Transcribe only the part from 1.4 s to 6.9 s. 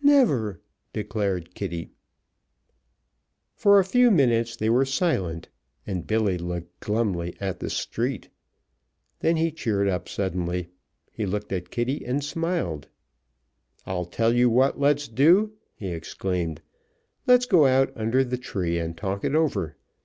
Kitty. For a few minutes they were silent, and Billy looked